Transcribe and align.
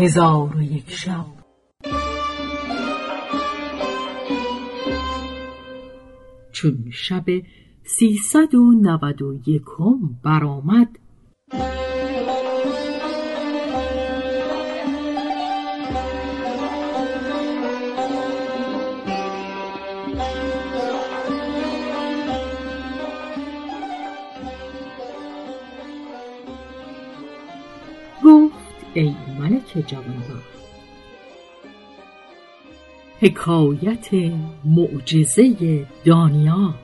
هزار 0.00 0.56
و 0.56 0.62
یک 0.62 0.90
شب. 0.90 1.26
چون 6.52 6.90
شب 6.92 7.24
سیصد 7.84 8.54
و 8.54 8.72
نود 8.82 9.22
و 9.22 9.34
یکم 9.46 9.98
برآمد 10.24 10.88
ای 28.94 29.14
ملک 29.40 29.84
جوانبخت 29.86 30.60
حکایت 33.20 34.08
معجزه 34.64 35.86
دانیال. 36.04 36.74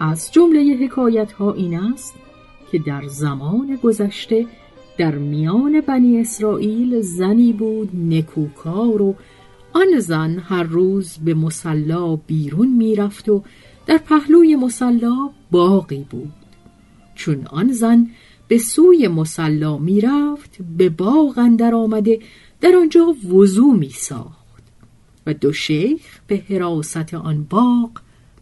از 0.00 0.32
جمله 0.32 0.76
حکایت 0.84 1.32
ها 1.32 1.52
این 1.52 1.74
است 1.78 2.14
که 2.72 2.78
در 2.78 3.06
زمان 3.06 3.78
گذشته 3.82 4.46
در 4.98 5.14
میان 5.14 5.80
بنی 5.80 6.20
اسرائیل 6.20 7.00
زنی 7.00 7.52
بود 7.52 7.90
نکوکار 7.94 9.02
و 9.02 9.14
آن 9.72 9.98
زن 9.98 10.38
هر 10.38 10.62
روز 10.62 11.18
به 11.18 11.34
مسلا 11.34 12.16
بیرون 12.16 12.68
می‌رفت 12.68 13.28
و 13.28 13.42
در 13.86 13.98
پهلوی 13.98 14.56
مسلا 14.56 15.30
باقی 15.50 16.06
بود. 16.10 16.32
چون 17.14 17.46
آن 17.46 17.72
زن 17.72 18.06
به 18.48 18.58
سوی 18.58 19.08
مسلا 19.08 19.78
می‌رفت 19.78 20.56
به 20.78 20.88
باغ 20.88 21.38
اندر 21.38 21.74
آمده 21.74 22.20
در 22.60 22.72
آنجا 22.80 23.06
وضو 23.06 23.72
می 23.72 23.90
ساخت 23.90 24.62
و 25.26 25.34
دو 25.34 25.52
شیخ 25.52 26.20
به 26.26 26.44
حراست 26.48 27.14
آن 27.14 27.46
باغ 27.50 27.90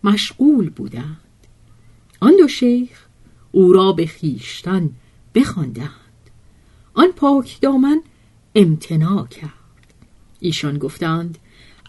مشغول 0.04 0.70
بودند. 0.70 1.20
آن 2.20 2.32
دو 2.38 2.48
شیخ 2.48 3.06
او 3.52 3.72
را 3.72 3.92
به 3.92 4.06
خیشتن 4.06 4.90
بخواندند. 5.34 5.90
آن 6.94 7.12
پاک 7.16 7.60
دامن 7.60 8.00
امتناع 8.54 9.26
کرد. 9.26 9.50
ایشان 10.40 10.78
گفتند 10.78 11.38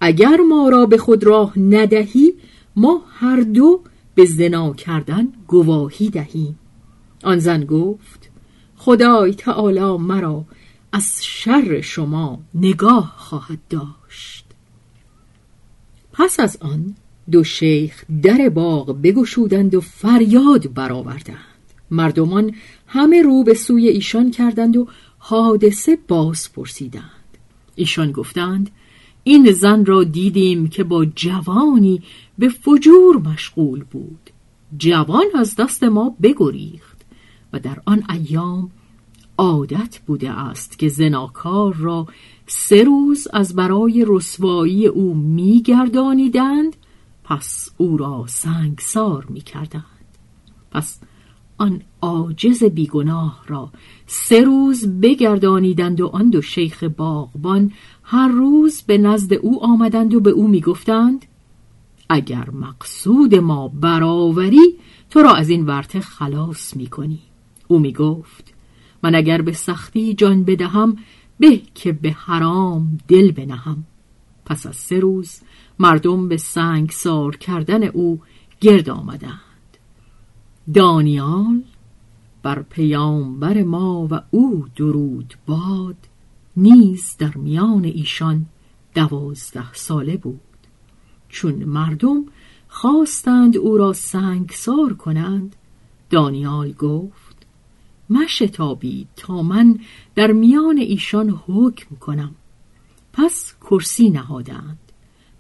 اگر 0.02 0.38
ما 0.50 0.70
را 0.70 0.86
به 0.86 0.98
خود 0.98 1.24
راه 1.24 1.60
ندهی 1.60 2.34
ما 2.76 3.02
هر 3.08 3.42
دو 3.42 3.82
به 4.16 4.26
زنا 4.26 4.74
کردن 4.74 5.28
گواهی 5.48 6.10
دهیم. 6.10 6.60
آن 7.24 7.40
زن 7.40 7.66
گفت 7.66 8.30
خدای 8.76 9.34
تعالی 9.34 9.98
مرا 9.98 10.46
از 10.92 11.26
شر 11.26 11.82
شما 11.82 12.40
نگاه 12.56 13.14
خواهد 13.18 13.60
داشت. 13.70 14.46
پس 16.14 16.40
از 16.40 16.58
آن 16.62 16.96
دو 17.32 17.44
شیخ 17.44 18.04
در 18.24 18.50
باغ 18.50 19.02
بگشودند 19.02 19.76
و 19.76 19.82
فریاد 19.82 20.74
برآوردند. 20.74 21.38
مردمان 21.92 22.56
همه 22.88 23.22
رو 23.22 23.44
به 23.44 23.54
سوی 23.54 23.88
ایشان 23.88 24.32
کردند 24.32 24.78
و 24.78 24.88
حادثه 25.18 25.98
باز 26.08 26.54
پرسیدند. 26.54 27.04
ایشان 27.76 28.12
گفتند 28.12 28.72
این 29.24 29.52
زن 29.52 29.86
را 29.86 30.04
دیدیم 30.04 30.68
که 30.68 30.84
با 30.84 31.06
جوانی 31.06 32.04
به 32.38 32.50
فجور 32.50 33.18
مشغول 33.18 33.84
بود. 33.84 34.30
جوان 34.78 35.26
از 35.36 35.56
دست 35.56 35.84
ما 35.84 36.16
بگریخت. 36.22 36.97
و 37.54 37.60
در 37.60 37.82
آن 37.86 38.04
ایام 38.10 38.72
عادت 39.38 40.00
بوده 40.06 40.32
است 40.32 40.80
که 40.80 40.90
زناکار 40.90 41.74
را 41.74 42.08
سه 42.48 42.84
روز 42.84 43.28
از 43.34 43.56
برای 43.56 44.06
رسوایی 44.08 44.88
او 44.88 45.14
میگردانیدند 45.14 46.76
پس 47.24 47.70
او 47.78 47.98
را 47.98 48.26
سنگسار 48.28 49.26
می‌کردند. 49.30 49.84
پس 50.72 51.00
آن 51.58 51.82
عاجز 52.02 52.64
بیگناه 52.64 53.44
را 53.48 53.72
سه 54.08 54.42
روز 54.42 54.88
بگردانیدند 55.02 56.02
و 56.02 56.08
آن 56.08 56.30
دو 56.30 56.42
شیخ 56.42 56.84
باغبان 56.84 57.72
هر 58.04 58.28
روز 58.28 58.82
به 58.82 58.98
نزد 58.98 59.34
او 59.34 59.64
آمدند 59.64 60.14
و 60.14 60.20
به 60.20 60.30
او 60.30 60.48
می‌گفتند 60.48 61.26
اگر 62.10 62.50
مقصود 62.50 63.36
ما 63.36 63.68
برآوری 63.68 64.76
تو 65.10 65.20
را 65.20 65.34
از 65.34 65.50
این 65.50 65.66
ورته 65.66 66.00
خلاص 66.00 66.76
می‌کنی. 66.76 67.20
او 67.68 67.80
می‌گفت 67.80 68.54
من 69.04 69.16
اگر 69.16 69.42
به 69.42 69.52
سختی 69.52 70.14
جان 70.14 70.44
بدهم 70.44 70.98
به 71.40 71.62
که 71.76 71.92
به 71.92 72.12
حرام 72.12 72.98
دل 73.08 73.32
بنهم. 73.32 73.84
پس 74.46 74.66
از 74.66 74.76
سه 74.76 75.00
روز 75.00 75.40
مردم 75.80 76.28
به 76.28 76.38
سنگ 76.38 76.90
سار 76.90 77.36
کردن 77.36 77.84
او 77.84 78.20
گرد 78.62 78.90
آمدند. 78.90 79.42
دانیال 80.74 81.64
بر 82.44 82.62
پیامبر 82.62 83.64
ما 83.64 84.08
و 84.12 84.22
او 84.32 84.66
درود 84.76 85.34
باد 85.46 85.96
نیز 86.58 87.16
در 87.20 87.38
میان 87.38 87.84
ایشان 87.84 88.46
دوازده 88.96 89.74
ساله 89.74 90.18
بود. 90.18 90.40
چون 91.30 91.54
مردم 91.54 92.26
خواستند 92.68 93.58
او 93.58 93.78
را 93.78 93.94
سنگسار 93.94 94.94
کنند 94.94 95.56
دانیال 96.10 96.72
گفت 96.72 97.27
مشتابید 98.10 99.08
تا 99.16 99.42
من 99.42 99.80
در 100.16 100.32
میان 100.32 100.78
ایشان 100.78 101.30
حکم 101.48 101.96
کنم. 101.96 102.36
پس 103.14 103.54
کرسی 103.62 104.10
نهادند. 104.10 104.80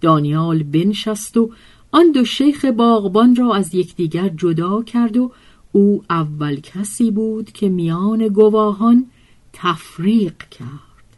دانیال 0.02 0.64
بنشست 0.64 1.38
و 1.38 1.52
آن 1.92 2.12
دو 2.12 2.26
شیخ 2.26 2.66
باغبان 2.66 3.36
را 3.36 3.56
از 3.56 3.76
یکدیگر 3.76 4.30
جدا 4.30 4.84
کرد 4.84 5.18
و 5.18 5.32
او 5.72 6.04
اول 6.10 6.60
کسی 6.60 7.12
بود 7.12 7.52
که 7.52 7.70
میان 7.70 8.28
گواهان 8.28 9.06
تفریق 9.54 10.38
کرد. 10.38 11.18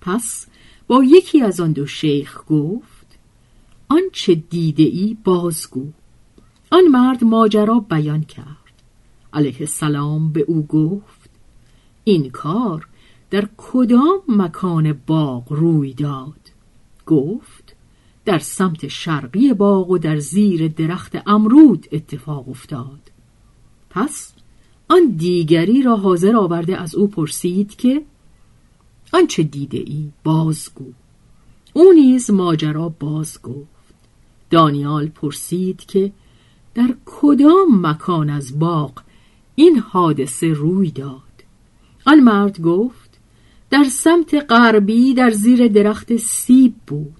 پس 0.00 0.46
با 0.86 1.04
یکی 1.04 1.42
از 1.42 1.60
آن 1.60 1.72
دو 1.72 1.86
شیخ 1.86 2.40
گفت 2.48 3.18
آنچه 3.88 4.34
دیده 4.34 4.82
ای 4.82 5.16
بازگو. 5.24 5.86
آن 6.70 6.84
مرد 6.88 7.24
ماجرا 7.24 7.80
بیان 7.80 8.22
کرد. 8.22 8.65
علیه 9.36 9.60
السلام 9.60 10.32
به 10.32 10.40
او 10.40 10.66
گفت 10.66 11.30
این 12.04 12.30
کار 12.30 12.88
در 13.30 13.48
کدام 13.56 14.20
مکان 14.28 14.92
باغ 15.06 15.52
روی 15.52 15.94
داد؟ 15.94 16.50
گفت 17.06 17.76
در 18.24 18.38
سمت 18.38 18.88
شرقی 18.88 19.52
باغ 19.52 19.90
و 19.90 19.98
در 19.98 20.18
زیر 20.18 20.68
درخت 20.68 21.16
امرود 21.26 21.86
اتفاق 21.92 22.48
افتاد. 22.48 23.00
پس 23.90 24.32
آن 24.88 25.06
دیگری 25.16 25.82
را 25.82 25.96
حاضر 25.96 26.36
آورده 26.36 26.76
از 26.76 26.94
او 26.94 27.08
پرسید 27.08 27.76
که 27.76 28.02
آنچه 29.12 29.42
دیده 29.42 29.78
ای؟ 29.78 30.10
بازگو 30.24 30.92
او 31.72 31.92
نیز 31.92 32.30
ماجرا 32.30 32.88
باز 32.88 33.42
گفت. 33.42 33.94
دانیال 34.50 35.06
پرسید 35.06 35.84
که 35.84 36.12
در 36.74 36.94
کدام 37.06 37.86
مکان 37.86 38.30
از 38.30 38.58
باغ 38.58 39.02
این 39.58 39.78
حادثه 39.78 40.48
روی 40.48 40.90
داد. 40.90 41.22
آن 42.06 42.20
مرد 42.20 42.60
گفت 42.60 43.18
در 43.70 43.84
سمت 43.84 44.34
غربی 44.48 45.14
در 45.14 45.30
زیر 45.30 45.68
درخت 45.68 46.16
سیب 46.16 46.74
بود. 46.86 47.12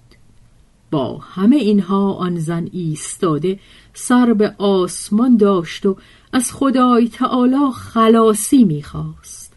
با 0.91 1.17
همه 1.17 1.55
اینها 1.55 2.13
آن 2.13 2.39
زن 2.39 2.69
ایستاده 2.71 3.59
سر 3.93 4.33
به 4.33 4.55
آسمان 4.57 5.37
داشت 5.37 5.85
و 5.85 5.97
از 6.33 6.51
خدای 6.53 7.07
تعالی 7.07 7.71
خلاصی 7.73 8.63
می‌خواست. 8.63 9.53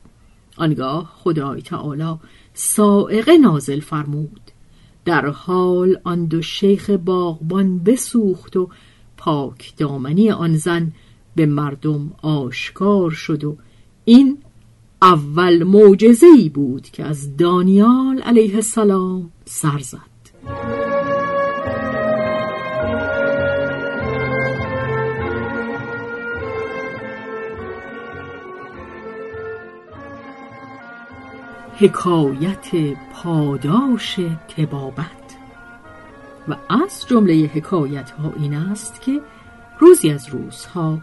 آنگاه 0.56 1.12
خدای 1.16 1.62
تعالی 1.62 2.14
سائقه 2.54 3.38
نازل 3.38 3.80
فرمود. 3.80 4.40
در 5.04 5.26
حال 5.26 6.00
آن 6.04 6.24
دو 6.24 6.42
شیخ 6.42 6.90
باغبان 6.90 7.78
بسوخت 7.78 8.56
و 8.56 8.68
پاک 9.16 9.76
دامنی 9.76 10.30
آن 10.30 10.56
زن 10.56 10.92
به 11.36 11.46
مردم 11.46 12.12
آشکار 12.22 13.10
شد 13.10 13.44
و 13.44 13.56
این 14.04 14.38
اول 15.02 15.62
معجزه 15.62 16.26
ای 16.26 16.48
بود 16.48 16.82
که 16.82 17.04
از 17.04 17.36
دانیال 17.36 18.22
علیه 18.22 18.54
السلام 18.54 19.30
سر 19.44 19.78
زد. 19.78 20.10
حکایت 31.80 32.68
پاداش 33.12 34.20
تبابت 34.56 35.36
و 36.48 36.56
از 36.68 37.06
جمله 37.08 37.50
حکایت 37.54 38.10
ها 38.10 38.32
این 38.36 38.54
است 38.54 39.00
که 39.00 39.20
روزی 39.78 40.10
از 40.10 40.28
روزها 40.28 40.98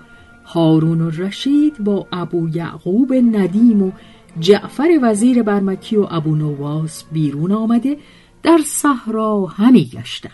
هارون 0.48 1.02
و 1.02 1.10
رشید 1.10 1.78
با 1.84 2.08
ابو 2.12 2.50
یعقوب 2.50 3.14
ندیم 3.14 3.84
و 3.84 3.92
جعفر 4.40 5.00
وزیر 5.02 5.44
برمکی 5.44 5.96
و 5.96 6.08
ابو 6.10 6.36
نواس 6.36 7.04
بیرون 7.12 7.52
آمده 7.52 7.98
در 8.44 8.60
صحرا 8.66 9.46
همی 9.46 9.86
گشتند. 9.86 10.32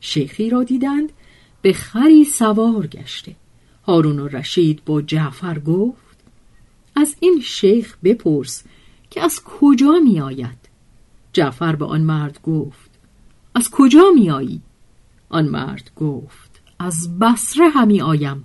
شیخی 0.00 0.50
را 0.50 0.64
دیدند 0.64 1.12
به 1.62 1.72
خری 1.72 2.24
سوار 2.24 2.86
گشته. 2.86 3.36
هارون 3.86 4.18
و 4.18 4.28
رشید 4.28 4.82
با 4.86 5.02
جعفر 5.02 5.58
گفت 5.58 6.16
از 6.96 7.16
این 7.20 7.40
شیخ 7.40 7.96
بپرس 8.04 8.64
که 9.10 9.22
از 9.22 9.40
کجا 9.44 9.92
می 10.04 10.20
آید؟ 10.20 10.58
جعفر 11.32 11.76
به 11.76 11.84
آن 11.84 12.00
مرد 12.00 12.40
گفت 12.42 12.90
از 13.54 13.70
کجا 13.70 14.04
می 14.14 14.30
آیی؟ 14.30 14.60
آن 15.28 15.48
مرد 15.48 15.90
گفت 15.96 16.60
از 16.78 17.18
بسره 17.18 17.68
همی 17.68 18.00
آیم. 18.00 18.44